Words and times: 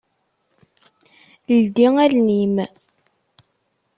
Ldi 1.59 1.85
allen-im! 2.03 2.55